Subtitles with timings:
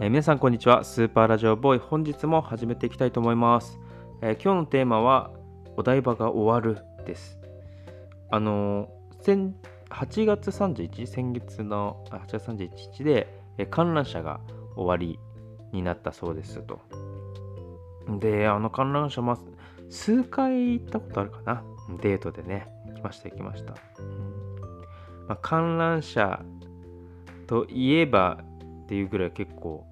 [0.00, 0.84] えー皆さんこんにちは。
[0.84, 1.80] スーパーラジオボーイ。
[1.80, 3.80] 本日も始めていきたいと思います、
[4.22, 5.32] えー今日のテーマは
[5.76, 7.36] お台場が終わるです。
[8.30, 9.56] あのー先
[9.90, 13.26] 8月31日先月のあ8月31日で、
[13.58, 14.38] え観覧車が
[14.76, 15.18] 終わり
[15.72, 16.78] になったそうですと。
[18.20, 19.38] であの観覧車まあ
[19.90, 21.64] 数回行ったことあるかな。
[22.00, 24.60] デートでね行きました行きました、うん。
[25.26, 26.40] まあ、観覧車
[27.48, 28.44] といえば
[28.88, 29.86] っていうぐらい結構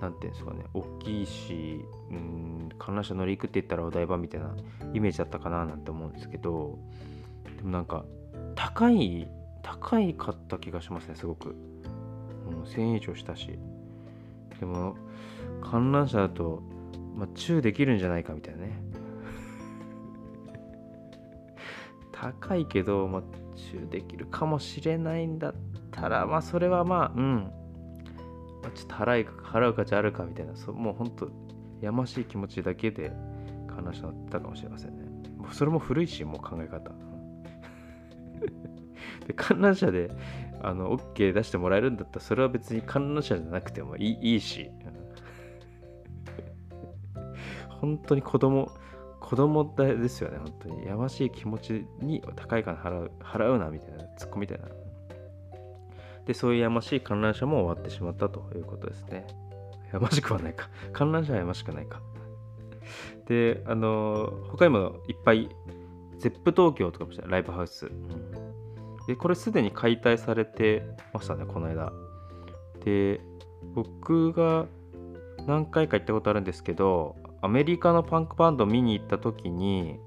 [0.00, 4.54] なんていうんですかね大きいしうん観覧車乗り行くって言ったらお台場みたいな
[4.94, 6.78] イメージだったかななんて思うんですけど
[7.56, 8.04] でもなんか
[8.54, 9.28] 高い
[9.64, 11.56] 高いかった気がしますねすごく、
[12.48, 13.58] うん、1000円以上したし。
[14.60, 14.96] でも
[15.60, 16.62] 観覧車だと、
[17.14, 18.80] まあ、チューできるんじゃないかみたいなね。
[22.12, 23.22] 高いけど、まあ、
[23.54, 25.54] チューできるかもしれないんだっ
[25.90, 27.52] たらまあそれはまあうん。
[28.66, 31.30] まあちょっと払い払う価値あるかみたいなそもうほんと
[31.80, 33.12] やましい気持ちだけで
[33.68, 35.04] 観覧車乗ってたかもしれませんね。
[35.52, 36.90] それも古いしもう考え方。
[39.26, 40.10] で観覧車で
[40.62, 44.70] あの OK 出してもらえるんだったらそれは別に観覧車じゃなくてもいいいいし。
[47.68, 48.72] 本当に子供
[49.20, 50.86] 子供だですよね本当に。
[50.86, 54.66] やましい気持ちに高い金払う払うなみたいなツッコみたいな。
[56.26, 59.26] でそういうやましい観覧車も終わってしまったということですね。
[59.92, 60.68] やましくはないか。
[60.92, 62.00] 観覧車はやましくないか。
[63.26, 65.48] であの他にもいっぱい
[66.18, 67.26] ZEP 東京とかもした。
[67.26, 68.32] ライブハウス、うん。
[69.06, 71.92] でこれすでに解体されてましたねこの間。
[72.84, 73.20] で
[73.74, 74.66] 僕が
[75.46, 80.00] 何回か行ったことあるんですけどアメリカのパンクバンド見に行った時に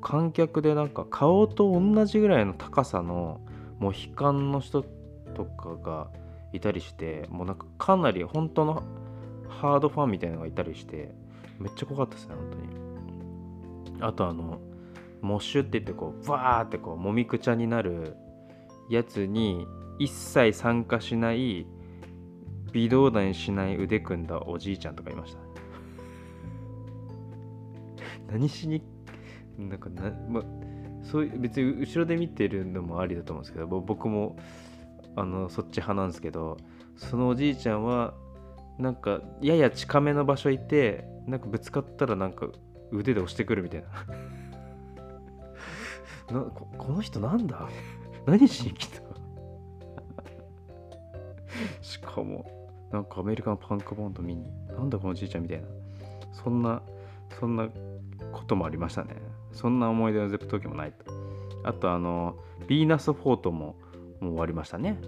[0.00, 3.40] 観客でなんか顔と同じぐらいの高さの
[3.78, 4.84] モヒカンの人
[5.34, 6.08] とかが
[6.52, 8.82] いたりしてもうなんかかなり本当の
[9.48, 11.12] ハードファンみたいなのがいたりして
[11.58, 12.84] めっちゃ怖かったですね本当に。
[14.00, 14.58] あとあの
[15.20, 18.16] モッシュって言ってこうバーってこうもみくちゃになる
[18.90, 19.66] やつに
[19.98, 21.66] 一切参加しない
[22.72, 25.38] 微動だにしない腕組んだおじいちゃんとかいました
[28.32, 28.82] 何しに
[29.56, 30.42] なんかな、ま、
[31.02, 34.36] そういう別に後ろで見てるのもありだと思うんですけど僕も
[35.16, 36.56] あのそっち派なんですけど
[36.96, 38.14] そのおじいちゃんは
[38.78, 42.48] なんかやや近めの場所いてなんかぶつかったらなんか
[42.90, 43.88] 腕で押してくるみたいな。
[46.40, 47.68] なここの人なんだ？
[48.26, 49.02] 何しに来た？
[51.82, 52.46] しかも
[52.90, 55.66] なんかアメリカのパンクバンド見になんだこのおじいちゃんみたいな。
[56.32, 56.82] そんな
[57.38, 57.68] そんな
[58.32, 59.16] こともありましたね。
[59.52, 61.04] そんな思い出のゼップ東京もないと。
[61.64, 62.36] あとあの
[62.66, 63.76] ヴィーナスフォートも
[64.30, 64.98] 終わりましたね。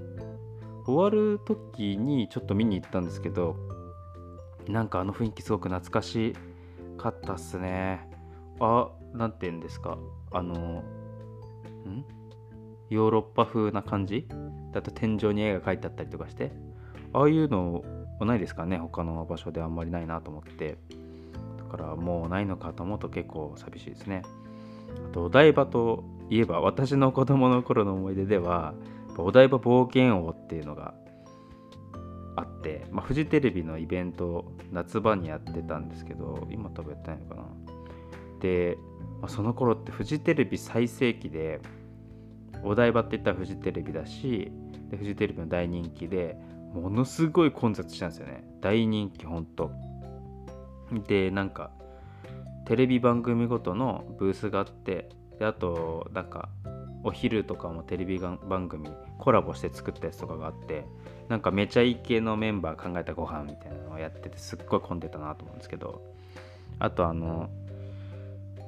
[0.84, 3.56] 終わる時にちょっと見に行ったんですけど
[4.68, 6.34] なんかあの雰囲気すごく懐かし
[6.96, 8.08] かったっすね。
[8.60, 9.98] あなんて言うんですか？
[10.32, 10.84] あのん？
[12.88, 14.28] ヨーロッパ風な感じ？
[14.72, 16.52] だと天井に絵が描いてあったりとかして。
[17.12, 17.82] ああいうの
[18.20, 18.78] もないですかね？
[18.78, 20.78] 他の場所であんまりないなと思って。
[21.58, 24.22] だからもうないのかと思うと結構寂しいですね。
[25.10, 28.74] あとお台場といえば私の子供の頃の思い出では
[29.16, 30.94] ぱお台場冒険王っていうのが
[32.36, 37.42] あって、まあ、フジテレビのイベント夏場にやってたんですけど今多分やってないのかな。
[38.40, 38.76] で、
[39.20, 41.60] まあ、その頃ってフジテレビ最盛期で
[42.62, 44.52] お台場って言ったらフジテレビだし
[44.90, 46.36] でフジテレビの大人気で
[46.74, 48.44] ものすごい混雑したんですよね。
[48.60, 49.70] 大人気ほんと。
[51.08, 51.70] でなんか
[52.66, 56.48] テレビ番組ごとのブースがあってであとなんか
[57.06, 60.84] お昼とかもテレビ番組コラボして作ったやつとかがあって
[61.28, 66.02] なんかめちゃイケのメンバー考えたご飯みたいなのをやっててすっごい混んでたなと思うんですけど
[66.80, 67.48] あとあの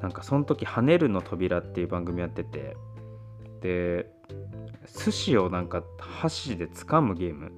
[0.00, 2.76] なんかその時「跳ねるの扉」っていう番組やってて
[3.60, 4.08] で
[5.04, 7.50] 寿司をなんか箸で掴むゲーム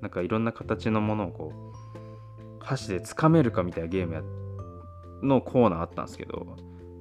[0.00, 1.52] なんかいろんな形のものをこ
[2.60, 4.22] う箸で掴めるかみたいなゲームや
[5.22, 6.46] のコーナーあったんですけど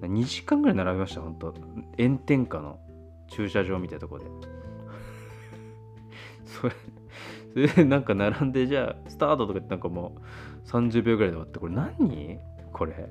[0.01, 1.53] 2時間ぐらい並びました本当。
[1.97, 2.79] 炎天下の。
[3.29, 4.25] 駐車場みたいなとこで。
[6.45, 6.73] それ
[7.53, 10.17] それでなんか並んでじゃあスタートとかってなんかも
[10.65, 12.39] う30秒ぐらいで終わってこれ何？
[12.71, 12.93] これ。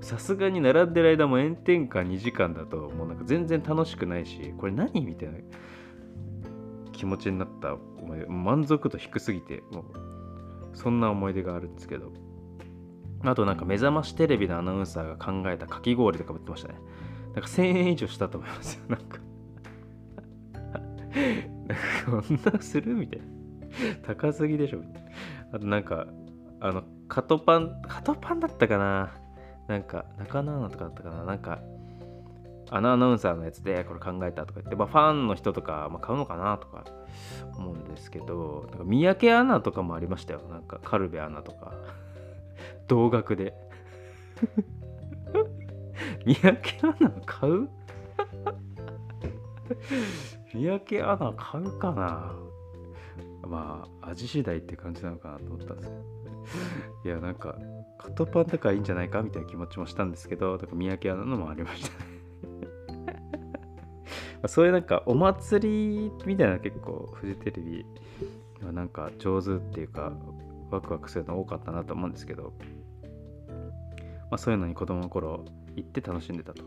[0.00, 5.04] さすがに並んでる間も炎天下2時間だともうなんか全然楽しくないしこれ何？
[5.04, 5.38] みたいな
[6.92, 8.26] 気持ちになった思い出。
[8.26, 9.84] 満足度低すぎてもう
[10.74, 12.12] そんな思い出があるんですけど。
[13.24, 16.74] あとなんか目覚ましテレビのアナウンサーが考えたかき氷とか売ってましたね。
[17.34, 18.82] なんか1000円以上したと思いますよ。
[18.88, 19.18] なんか。
[21.68, 23.26] なんかこんなするみたいな。
[24.02, 25.10] 高すぎでしょみたいな。
[25.52, 26.06] あとなんか
[26.60, 29.10] あのカトパンカトパンだったかな。
[29.68, 31.24] なんか中野アナとかだったかな。
[31.24, 31.60] なんか
[32.74, 36.84] あのアナウンサーのやつでこれ考えたとか言って、まあ、ファンの人とか、まあ、買うのかなとか
[37.54, 40.40] 思うんですけどなんか三宅アナとかもありましたよ。
[40.50, 41.74] なんかカルベアナとか。
[42.88, 43.54] 同額で。
[46.24, 47.68] 三宅アナ買う？
[50.52, 52.34] 三宅アナ買うかな？
[53.48, 56.02] まあ味次第って感じなのかなと思ったんですけど。
[57.04, 57.56] いやなんか
[57.98, 60.58] カットパンだからいいんじゃないかみたいな気持ちもしたんですけど。
[60.58, 61.94] だから三宅アナのもありましたね。
[64.48, 67.86] そういうなんかお祭りみたいな結構フジテレビ
[68.64, 70.12] はなんか上手っていうか
[70.70, 72.52] ワクワクするの多かったなと思うんですけど、
[74.32, 75.44] まあ、そういうのに子供の頃
[75.76, 76.62] 行って楽しんでたと。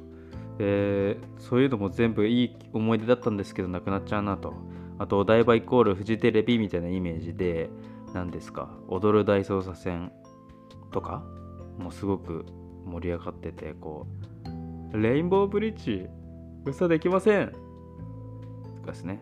[0.59, 4.53] でそういうのも全部いい思い出だったんですけどなくなっちゃうなと。
[4.99, 7.71] あとお台場イコールフジテレビみたいなイメージで
[8.13, 10.11] 何ですか踊る大捜査線
[10.91, 11.23] とか
[11.79, 12.45] もうすごく
[12.85, 14.05] 盛り上がっててこ
[14.93, 16.07] うレインボーブリッジ
[16.65, 17.51] 嘘できません
[18.77, 19.19] とかですね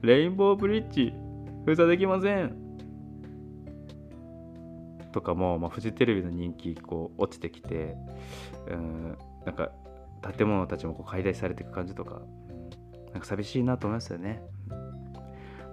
[0.00, 1.12] レインボーブリッジ
[1.66, 2.61] 封鎖できません
[5.12, 7.96] とかも、まあ、フジテレビの人気こう落ちてきて
[8.68, 9.70] うんなんか
[10.36, 12.22] 建物たちもこう解体されていく感じとか
[13.12, 14.42] なんか寂しいなと思いますよね。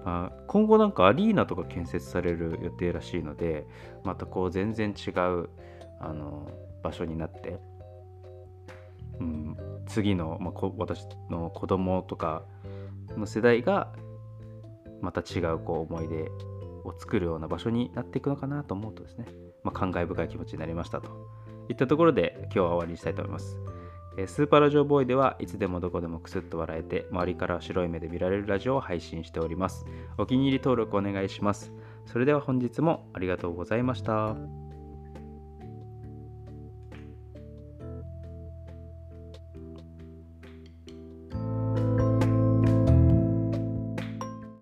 [0.06, 3.68] まあ、今後なんかアリーナとか建設される予定らしいので
[4.04, 5.50] またこう全然違う
[6.00, 6.50] あの
[6.82, 7.60] 場所になって、
[9.20, 9.58] うん、
[9.88, 12.44] 次の、まあ、私の子供とか
[13.18, 13.92] の世代が
[15.02, 16.32] また違うこう思い出
[16.90, 19.26] を作るような場所になっていくのかなと思うとですね、
[19.64, 21.10] まあ、感慨深い気持ちになりましたと
[21.70, 23.60] いったところで今日は終わりにしたいと思います。
[24.28, 29.86] スーパーラジオボーイではいつでもどこでもクスッと笑えて周りから白い目で見られるラジオを配信しております。
[30.18, 31.72] お気に入り登録お願いします。
[32.06, 34.59] それでは本日もありがとうございました。